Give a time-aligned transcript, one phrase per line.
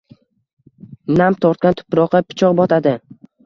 [1.21, 2.99] Nam tortgan tuproqqa pichoq botadi.